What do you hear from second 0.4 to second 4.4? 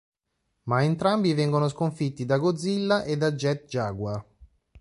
Ma entrambi vengono sconfitti da Godzilla e da Jet Jaguar.